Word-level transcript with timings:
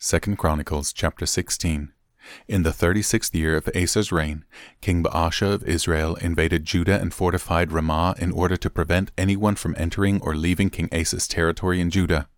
2 0.00 0.36
Chronicles 0.36 0.92
chapter 0.92 1.26
16. 1.26 1.90
In 2.46 2.62
the 2.62 2.72
thirty 2.72 3.02
sixth 3.02 3.34
year 3.34 3.56
of 3.56 3.68
Asa's 3.74 4.12
reign, 4.12 4.44
King 4.80 5.02
Baasha 5.02 5.52
of 5.52 5.64
Israel 5.64 6.14
invaded 6.20 6.64
Judah 6.64 7.00
and 7.00 7.12
fortified 7.12 7.72
Ramah 7.72 8.14
in 8.16 8.30
order 8.30 8.56
to 8.58 8.70
prevent 8.70 9.10
anyone 9.18 9.56
from 9.56 9.74
entering 9.76 10.20
or 10.22 10.36
leaving 10.36 10.70
King 10.70 10.88
Asa's 10.92 11.26
territory 11.26 11.80
in 11.80 11.90
Judah. 11.90 12.28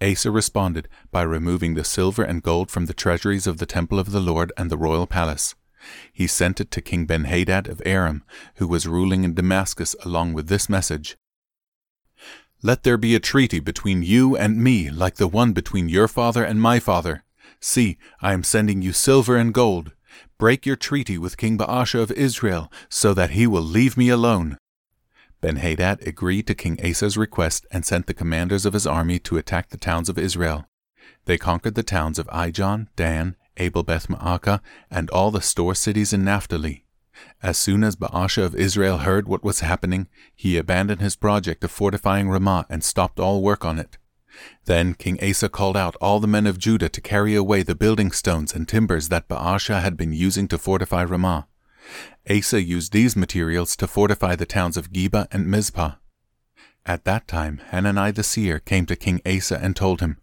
Asa 0.00 0.30
responded 0.30 0.88
by 1.12 1.20
removing 1.20 1.74
the 1.74 1.84
silver 1.84 2.22
and 2.22 2.42
gold 2.42 2.70
from 2.70 2.86
the 2.86 2.94
treasuries 2.94 3.46
of 3.46 3.58
the 3.58 3.66
temple 3.66 3.98
of 3.98 4.10
the 4.10 4.20
Lord 4.20 4.50
and 4.56 4.70
the 4.70 4.78
royal 4.78 5.06
palace. 5.06 5.54
He 6.10 6.26
sent 6.26 6.58
it 6.58 6.70
to 6.70 6.80
King 6.80 7.06
Benhadad 7.06 7.68
of 7.68 7.82
Aram, 7.84 8.24
who 8.54 8.66
was 8.66 8.86
ruling 8.86 9.24
in 9.24 9.34
Damascus, 9.34 9.94
along 10.06 10.32
with 10.32 10.48
this 10.48 10.70
message 10.70 11.18
let 12.64 12.82
there 12.82 12.96
be 12.96 13.14
a 13.14 13.20
treaty 13.20 13.60
between 13.60 14.02
you 14.02 14.34
and 14.38 14.56
me, 14.56 14.88
like 14.88 15.16
the 15.16 15.28
one 15.28 15.52
between 15.52 15.90
your 15.90 16.08
father 16.08 16.42
and 16.42 16.62
my 16.62 16.80
father. 16.80 17.22
See, 17.60 17.98
I 18.22 18.32
am 18.32 18.42
sending 18.42 18.80
you 18.80 18.90
silver 18.90 19.36
and 19.36 19.52
gold. 19.52 19.92
Break 20.38 20.64
your 20.64 20.74
treaty 20.74 21.18
with 21.18 21.36
King 21.36 21.58
Baasha 21.58 22.00
of 22.00 22.10
Israel, 22.12 22.72
so 22.88 23.12
that 23.12 23.32
he 23.32 23.46
will 23.46 23.60
leave 23.62 23.98
me 23.98 24.08
alone. 24.08 24.56
Benhadad 25.42 26.06
agreed 26.06 26.46
to 26.46 26.54
King 26.54 26.78
Asa's 26.82 27.18
request 27.18 27.66
and 27.70 27.84
sent 27.84 28.06
the 28.06 28.14
commanders 28.14 28.64
of 28.64 28.72
his 28.72 28.86
army 28.86 29.18
to 29.18 29.36
attack 29.36 29.68
the 29.68 29.76
towns 29.76 30.08
of 30.08 30.16
Israel. 30.16 30.66
They 31.26 31.36
conquered 31.36 31.74
the 31.74 31.82
towns 31.82 32.18
of 32.18 32.28
Ijon, 32.28 32.88
Dan, 32.96 33.36
Abel 33.58 33.82
Beth 33.82 34.06
and 34.90 35.10
all 35.10 35.30
the 35.30 35.42
store 35.42 35.74
cities 35.74 36.14
in 36.14 36.24
Naphtali. 36.24 36.83
As 37.42 37.58
soon 37.58 37.84
as 37.84 37.96
Baasha 37.96 38.42
of 38.42 38.54
Israel 38.54 38.98
heard 38.98 39.28
what 39.28 39.44
was 39.44 39.60
happening, 39.60 40.08
he 40.34 40.56
abandoned 40.56 41.00
his 41.00 41.16
project 41.16 41.62
of 41.64 41.70
fortifying 41.70 42.28
Ramah 42.28 42.66
and 42.68 42.82
stopped 42.82 43.20
all 43.20 43.42
work 43.42 43.64
on 43.64 43.78
it. 43.78 43.98
Then 44.64 44.94
King 44.94 45.18
Asa 45.22 45.48
called 45.48 45.76
out 45.76 45.96
all 46.00 46.20
the 46.20 46.26
men 46.26 46.46
of 46.46 46.58
Judah 46.58 46.88
to 46.88 47.00
carry 47.00 47.34
away 47.34 47.62
the 47.62 47.74
building 47.74 48.10
stones 48.10 48.52
and 48.52 48.66
timbers 48.66 49.08
that 49.08 49.28
Baasha 49.28 49.80
had 49.80 49.96
been 49.96 50.12
using 50.12 50.48
to 50.48 50.58
fortify 50.58 51.04
Ramah. 51.04 51.46
Asa 52.28 52.62
used 52.62 52.92
these 52.92 53.16
materials 53.16 53.76
to 53.76 53.86
fortify 53.86 54.34
the 54.34 54.46
towns 54.46 54.76
of 54.76 54.92
Geba 54.92 55.28
and 55.30 55.50
Mizpah. 55.50 55.92
At 56.86 57.04
that 57.04 57.28
time 57.28 57.60
Hanani 57.70 58.10
the 58.10 58.22
seer 58.22 58.58
came 58.58 58.86
to 58.86 58.96
King 58.96 59.20
Asa 59.26 59.58
and 59.62 59.76
told 59.76 60.00
him, 60.00 60.18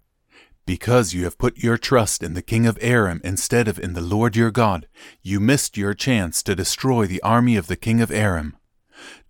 because 0.65 1.13
you 1.13 1.23
have 1.23 1.37
put 1.37 1.57
your 1.57 1.77
trust 1.77 2.23
in 2.23 2.33
the 2.33 2.41
king 2.41 2.65
of 2.65 2.77
Aram 2.81 3.21
instead 3.23 3.67
of 3.67 3.79
in 3.79 3.93
the 3.93 4.01
Lord 4.01 4.35
your 4.35 4.51
God, 4.51 4.87
you 5.21 5.39
missed 5.39 5.77
your 5.77 5.93
chance 5.93 6.43
to 6.43 6.55
destroy 6.55 7.07
the 7.07 7.21
army 7.21 7.55
of 7.55 7.67
the 7.67 7.75
king 7.75 8.01
of 8.01 8.11
Aram. 8.11 8.55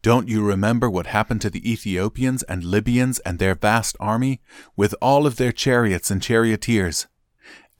Don't 0.02 0.28
you 0.28 0.44
remember 0.44 0.90
what 0.90 1.08
happened 1.08 1.42
to 1.42 1.50
the 1.50 1.72
Ethiopians 1.72 2.44
and 2.44 2.64
Libyans 2.64 3.20
and 3.20 3.40
their 3.40 3.56
vast 3.56 3.96
army, 4.00 4.42
with 4.76 4.96
all 5.02 5.26
of 5.26 5.38
their 5.38 5.52
chariots 5.52 6.12
and 6.12 6.22
charioteers? 6.22 7.08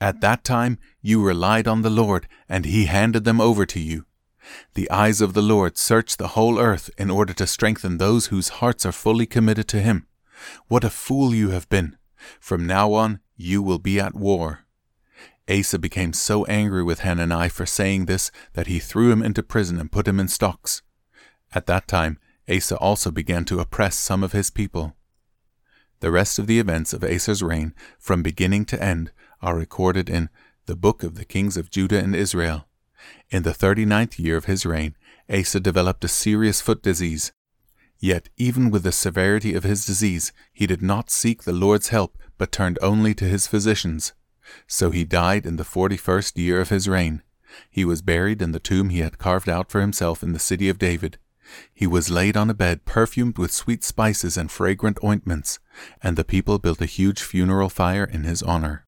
At 0.00 0.20
that 0.20 0.44
time 0.44 0.78
you 1.00 1.22
relied 1.22 1.68
on 1.68 1.82
the 1.82 1.90
Lord, 1.90 2.28
and 2.48 2.64
he 2.64 2.86
handed 2.86 3.24
them 3.24 3.40
over 3.40 3.66
to 3.66 3.80
you. 3.80 4.06
The 4.74 4.90
eyes 4.90 5.20
of 5.20 5.34
the 5.34 5.42
Lord 5.42 5.76
search 5.76 6.16
the 6.16 6.28
whole 6.28 6.58
earth 6.58 6.90
in 6.98 7.10
order 7.10 7.32
to 7.34 7.46
strengthen 7.46 7.98
those 7.98 8.26
whose 8.26 8.60
hearts 8.60 8.84
are 8.86 8.92
fully 8.92 9.26
committed 9.26 9.68
to 9.68 9.80
him. 9.80 10.06
What 10.68 10.84
a 10.84 10.90
fool 10.90 11.34
you 11.34 11.50
have 11.50 11.68
been! 11.68 11.96
From 12.40 12.66
now 12.66 12.92
on, 12.92 13.20
you 13.42 13.62
will 13.62 13.78
be 13.78 14.00
at 14.00 14.14
war. 14.14 14.60
Asa 15.50 15.78
became 15.78 16.12
so 16.12 16.44
angry 16.46 16.82
with 16.82 17.00
Hanani 17.00 17.48
for 17.48 17.66
saying 17.66 18.06
this 18.06 18.30
that 18.52 18.68
he 18.68 18.78
threw 18.78 19.10
him 19.10 19.22
into 19.22 19.42
prison 19.42 19.78
and 19.78 19.90
put 19.90 20.08
him 20.08 20.20
in 20.20 20.28
stocks. 20.28 20.82
At 21.52 21.66
that 21.66 21.88
time, 21.88 22.18
Asa 22.48 22.76
also 22.76 23.10
began 23.10 23.44
to 23.46 23.60
oppress 23.60 23.98
some 23.98 24.22
of 24.22 24.32
his 24.32 24.50
people. 24.50 24.96
The 26.00 26.10
rest 26.10 26.38
of 26.38 26.46
the 26.46 26.58
events 26.58 26.92
of 26.92 27.04
Asa's 27.04 27.42
reign, 27.42 27.74
from 27.98 28.22
beginning 28.22 28.64
to 28.66 28.82
end, 28.82 29.12
are 29.40 29.56
recorded 29.56 30.08
in 30.08 30.30
the 30.66 30.76
book 30.76 31.02
of 31.02 31.16
the 31.16 31.24
kings 31.24 31.56
of 31.56 31.70
Judah 31.70 31.98
and 31.98 32.14
Israel. 32.14 32.66
In 33.30 33.42
the 33.42 33.54
thirty 33.54 33.84
ninth 33.84 34.18
year 34.18 34.36
of 34.36 34.46
his 34.46 34.64
reign, 34.64 34.96
Asa 35.28 35.60
developed 35.60 36.04
a 36.04 36.08
serious 36.08 36.60
foot 36.60 36.82
disease. 36.82 37.32
Yet, 38.02 38.30
even 38.36 38.72
with 38.72 38.82
the 38.82 38.90
severity 38.90 39.54
of 39.54 39.62
his 39.62 39.86
disease, 39.86 40.32
he 40.52 40.66
did 40.66 40.82
not 40.82 41.08
seek 41.08 41.44
the 41.44 41.52
Lord's 41.52 41.90
help, 41.90 42.18
but 42.36 42.50
turned 42.50 42.76
only 42.82 43.14
to 43.14 43.24
his 43.24 43.46
physicians. 43.46 44.12
So 44.66 44.90
he 44.90 45.04
died 45.04 45.46
in 45.46 45.54
the 45.54 45.62
forty 45.64 45.96
first 45.96 46.36
year 46.36 46.60
of 46.60 46.68
his 46.68 46.88
reign. 46.88 47.22
He 47.70 47.84
was 47.84 48.02
buried 48.02 48.42
in 48.42 48.50
the 48.50 48.58
tomb 48.58 48.88
he 48.88 48.98
had 48.98 49.18
carved 49.18 49.48
out 49.48 49.70
for 49.70 49.80
himself 49.80 50.20
in 50.20 50.32
the 50.32 50.40
city 50.40 50.68
of 50.68 50.80
David. 50.80 51.16
He 51.72 51.86
was 51.86 52.10
laid 52.10 52.36
on 52.36 52.50
a 52.50 52.54
bed 52.54 52.84
perfumed 52.84 53.38
with 53.38 53.52
sweet 53.52 53.84
spices 53.84 54.36
and 54.36 54.50
fragrant 54.50 54.98
ointments, 55.04 55.60
and 56.02 56.16
the 56.16 56.24
people 56.24 56.58
built 56.58 56.80
a 56.80 56.86
huge 56.86 57.22
funeral 57.22 57.68
fire 57.68 58.04
in 58.04 58.24
his 58.24 58.42
honor. 58.42 58.84